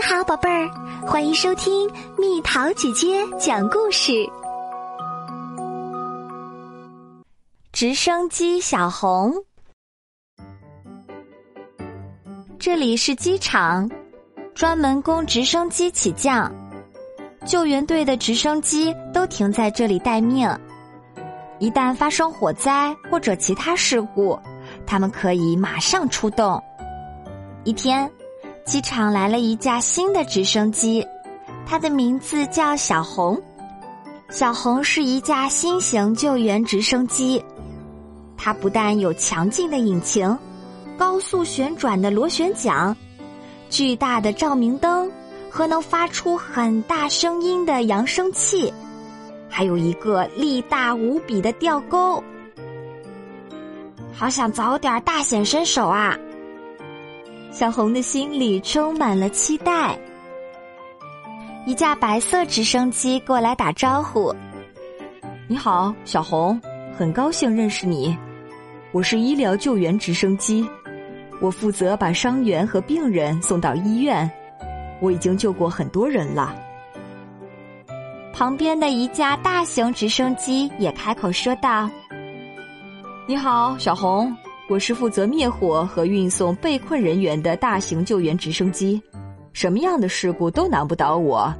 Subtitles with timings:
[0.00, 0.70] 你好，宝贝儿，
[1.06, 4.26] 欢迎收听蜜桃姐姐讲故事。
[7.70, 9.34] 直升机小红，
[12.58, 13.90] 这里是机场，
[14.54, 16.50] 专门供直升机起降。
[17.44, 20.48] 救援队的直升机都停在这里待命。
[21.58, 24.40] 一旦发生火灾或者其他事故，
[24.86, 26.58] 他们可以马上出动。
[27.64, 28.10] 一天。
[28.64, 31.04] 机场来了一架新的直升机，
[31.66, 33.40] 它的名字叫小红。
[34.30, 37.42] 小红是一架新型救援直升机，
[38.36, 40.38] 它不但有强劲的引擎、
[40.96, 42.96] 高速旋转的螺旋桨、
[43.68, 45.10] 巨大的照明灯
[45.50, 48.72] 和能发出很大声音的扬声器，
[49.48, 52.22] 还有一个力大无比的吊钩。
[54.12, 56.16] 好想早点大显身手啊！
[57.50, 59.98] 小红的心里充满了期待。
[61.66, 64.34] 一架白色直升机过来打招呼
[65.48, 66.60] ：“你好，小红，
[66.96, 68.16] 很高兴认识你。
[68.92, 70.68] 我是医疗救援直升机，
[71.40, 74.30] 我负责把伤员和病人送到医院。
[75.00, 76.54] 我已经救过很多人了。”
[78.32, 81.90] 旁边的一架大型直升机也开口说道
[83.26, 84.34] ：“你好，小红。”
[84.70, 89.02] 我是负责灭火和运送被困人员的大型救援直升机，
[89.52, 91.52] 什么样的事故都难不倒我。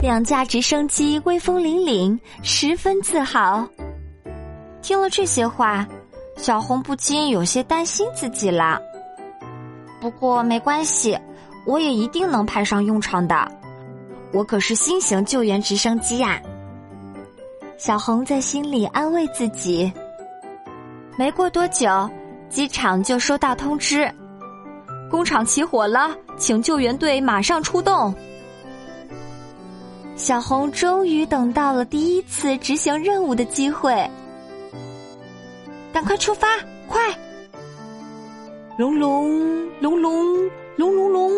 [0.00, 3.68] 两架直升机威风凛凛，十分自豪。
[4.80, 5.86] 听了这些话，
[6.34, 8.80] 小红不禁有些担心自己了。
[10.00, 11.14] 不过没关系，
[11.66, 13.46] 我也一定能派上用场的。
[14.32, 16.40] 我可是新型救援直升机呀！
[17.76, 19.92] 小红在心里安慰自己。
[21.18, 21.90] 没过多久。
[22.52, 24.12] 机场就收到通知，
[25.10, 28.14] 工厂起火了，请救援队马上出动。
[30.16, 34.08] 小红终于等到了第一次执行任务的机会，
[35.94, 36.46] 赶快出发，
[36.86, 37.00] 快！
[38.76, 39.30] 隆隆
[39.80, 41.32] 隆隆隆隆隆，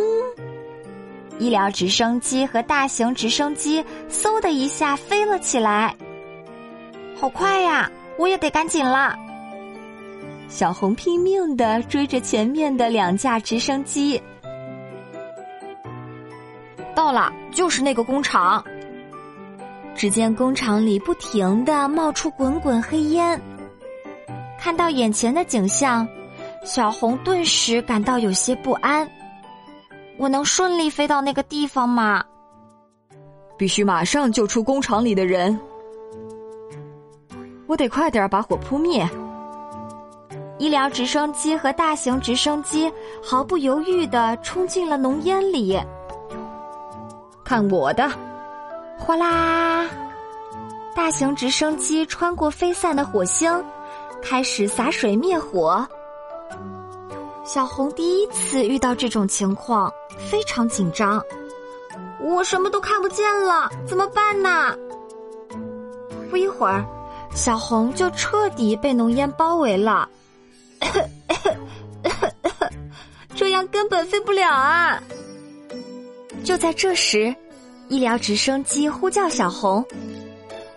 [1.38, 5.94] 医疗直升机和大型直升机嗖的一下飞了起来，
[7.16, 7.88] 好快呀！
[8.18, 9.16] 我也得赶紧了。
[10.54, 14.22] 小红拼命的追着前面的两架直升机，
[16.94, 18.64] 到了，就是那个工厂。
[19.96, 23.40] 只见工厂里不停的冒出滚滚黑烟。
[24.56, 26.06] 看到眼前的景象，
[26.64, 29.10] 小红顿时感到有些不安。
[30.18, 32.24] 我能顺利飞到那个地方吗？
[33.58, 35.58] 必须马上救出工厂里的人。
[37.66, 39.04] 我得快点把火扑灭。
[40.58, 42.92] 医疗直升机和大型直升机
[43.22, 45.78] 毫不犹豫地冲进了浓烟里。
[47.44, 48.10] 看我的！
[48.98, 49.86] 哗啦！
[50.94, 53.62] 大型直升机穿过飞散的火星，
[54.22, 55.86] 开始洒水灭火。
[57.44, 61.20] 小红第一次遇到这种情况，非常紧张。
[62.20, 64.74] 我什么都看不见了，怎么办呢？
[66.30, 66.82] 不一会儿，
[67.34, 70.08] 小红就彻底被浓烟包围了。
[73.34, 75.02] 这样根本飞不了啊！
[76.44, 77.34] 就在这时，
[77.88, 79.84] 医疗直升机呼叫小红：“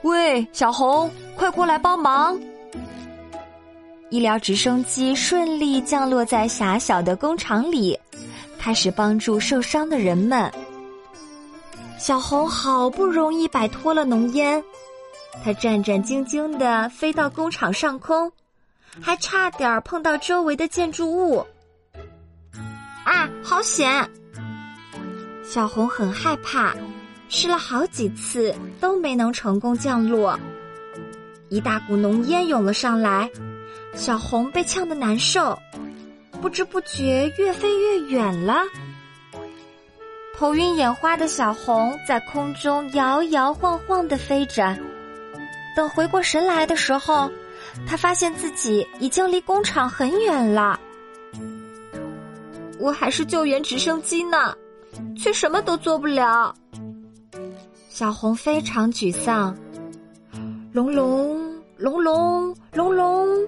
[0.04, 2.40] 喂，小红，快过来帮忙！”
[4.10, 8.00] 医疗直升机顺利降落在狭小的工厂里，
[8.58, 10.52] 开始帮助受伤的人们。
[12.00, 14.64] 小红好不容易摆脱了浓烟，
[15.44, 18.32] 她战战兢兢的飞到工厂上空。
[19.02, 21.46] 还差点碰到周围的建筑物，
[23.06, 24.10] 啊，好险！
[25.44, 26.76] 小红很害怕，
[27.30, 30.38] 试了好几次都没能成功降落。
[31.50, 33.30] 一大股浓烟涌了上来，
[33.94, 35.58] 小红被呛得难受，
[36.42, 38.62] 不知不觉越飞越远了。
[40.36, 44.78] 头晕眼花的小红在空中摇摇晃晃的飞着，
[45.76, 47.32] 等回过神来的时候。
[47.86, 50.80] 他发现自己已经离工厂很远了，
[52.80, 54.56] 我还是救援直升机呢，
[55.16, 56.54] 却什么都做不了。
[57.90, 59.56] 小红非常沮丧，
[60.72, 63.48] 隆隆隆隆隆隆，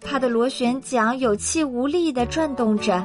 [0.00, 3.04] 他的螺旋桨有气无力的转动着。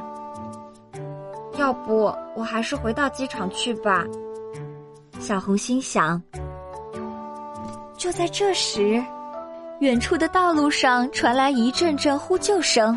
[1.58, 4.04] 要不我还是回到机场去吧，
[5.20, 6.20] 小红心想。
[7.96, 9.02] 就在这时。
[9.82, 12.96] 远处的道路上传来一阵阵呼救声，“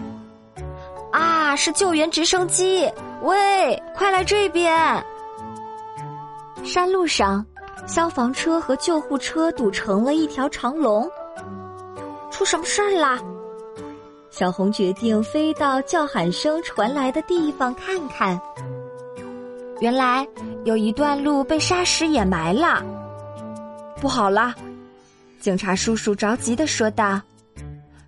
[1.12, 2.88] 啊，是救援直升机！
[3.24, 5.04] 喂，快来这边！
[6.64, 7.44] 山路上，
[7.88, 11.10] 消防车和救护车堵成了一条长龙。
[12.30, 13.18] 出什么事儿啦？
[14.30, 18.40] 小红决定飞到叫喊声传来的地方看看。
[19.80, 20.28] 原来
[20.66, 22.84] 有一段路被沙石掩埋了，
[24.00, 24.54] 不好啦！
[25.46, 27.22] 警察叔叔着急的说道：“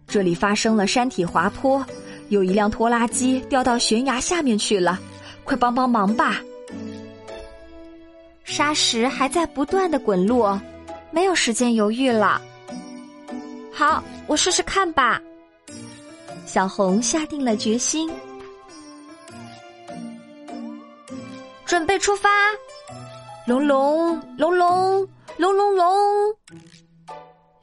[0.09, 1.85] 这里发生了山体滑坡，
[2.29, 4.97] 有一辆拖拉机掉到悬崖下面去了，
[5.43, 6.41] 快帮帮忙吧！”
[8.43, 10.59] 沙石还在不断的滚落，
[11.11, 12.41] 没有时间犹豫了。
[13.71, 15.21] 好，我试试看吧。
[16.47, 18.09] 小红下定了决心，
[21.67, 22.29] 准备出发！
[23.45, 25.07] 隆隆隆隆
[25.37, 25.85] 隆隆隆！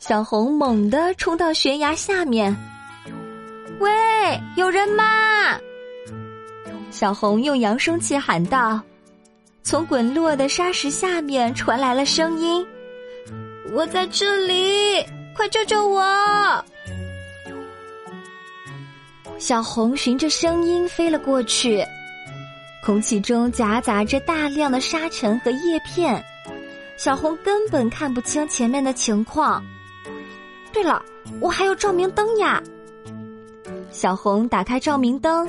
[0.06, 2.54] 小红猛地冲到悬崖下面。
[3.80, 3.90] 喂，
[4.54, 5.58] 有人吗？
[6.90, 8.78] 小红用扬声器喊道。
[9.62, 12.62] 从滚落的沙石下面传来了声音
[13.72, 15.02] ：“我在这里。”
[15.34, 16.62] 快救救我！
[19.38, 21.82] 小红循着声音飞了过去，
[22.84, 26.22] 空气中夹杂着大量的沙尘和叶片，
[26.98, 29.64] 小红根本看不清前面的情况。
[30.74, 31.00] 对了，
[31.40, 32.60] 我还有照明灯呀！
[33.92, 35.48] 小红打开照明灯，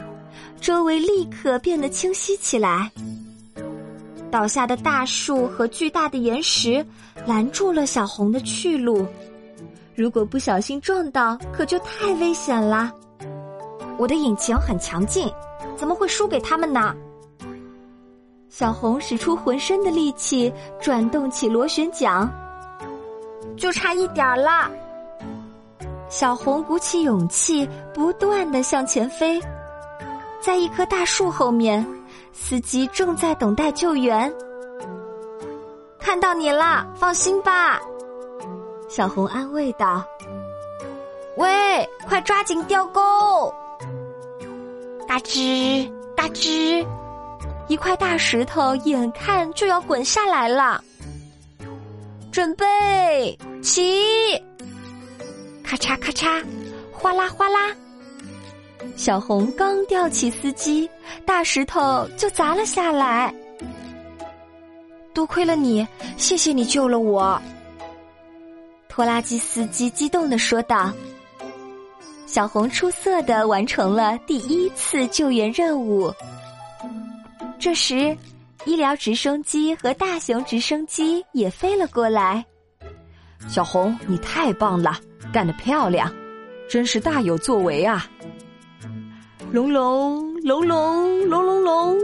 [0.62, 2.92] 周围立刻变得清晰起来。
[4.30, 6.86] 倒下的大树和巨大的岩石
[7.26, 9.04] 拦住了小红的去路。
[9.96, 12.94] 如果不小心撞到，可就太危险了。
[13.98, 15.28] 我的引擎很强劲，
[15.76, 16.94] 怎么会输给他们呢？
[18.50, 22.30] 小红使出浑身的力气转动起螺旋桨，
[23.58, 24.70] 就差一点了。
[26.18, 29.38] 小红鼓起勇气，不断的向前飞。
[30.40, 31.86] 在一棵大树后面，
[32.32, 34.34] 司机正在等待救援。
[36.00, 37.82] 看到你了，放心吧。
[38.88, 40.06] 小红安慰道
[41.36, 43.54] ：“喂，快抓紧吊钩！”
[45.06, 46.88] 嘎吱嘎吱，
[47.68, 50.82] 一块大石头眼看就要滚下来了。
[52.32, 54.42] 准备起！
[55.66, 56.44] 咔嚓咔嚓，
[56.92, 57.76] 哗啦哗啦。
[58.96, 60.88] 小红刚吊起司机，
[61.26, 63.34] 大石头就砸了下来。
[65.14, 65.86] 多亏了你，
[66.18, 67.42] 谢谢你救了我。
[68.88, 70.92] 拖拉机司机激动的说道
[72.28, 76.14] ：“小红出色的完成了第一次救援任务。”
[77.58, 78.16] 这时，
[78.66, 82.46] 医疗直升机和大型直升机也飞了过来。
[83.48, 85.00] 小红，你太棒了，
[85.36, 86.10] 干得漂亮，
[86.70, 88.08] 真是大有作为啊！
[89.52, 92.00] 隆隆隆隆隆隆隆，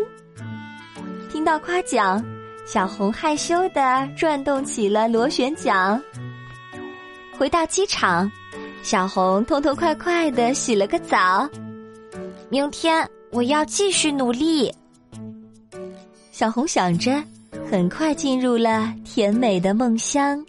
[1.31, 2.21] 听到夸奖，
[2.65, 6.03] 小红害羞的转动起了螺旋桨。
[7.39, 8.29] 回到机场，
[8.83, 11.49] 小红痛痛快快的洗了个澡。
[12.49, 14.69] 明天我要继续努力。
[16.33, 17.23] 小红想着，
[17.71, 20.45] 很快进入了甜美的梦乡。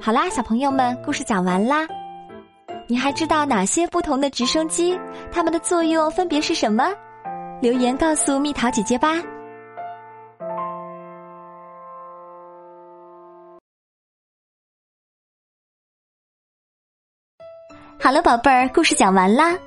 [0.00, 1.86] 好啦，小朋友们，故事讲完啦。
[2.86, 4.98] 你还知道哪些不同的直升机？
[5.30, 6.88] 它们的作用分别是什么？
[7.60, 9.16] 留言告诉蜜桃姐姐吧。
[18.00, 19.58] 好了，宝贝儿，故事讲完啦。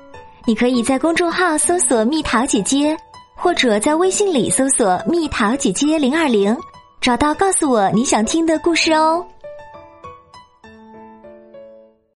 [0.46, 2.96] 你可以在公众号搜索“蜜桃姐姐”，
[3.36, 6.56] 或者在微信里搜索“蜜桃姐姐零二零”，
[7.00, 9.24] 找到告诉我你想听的故事哦。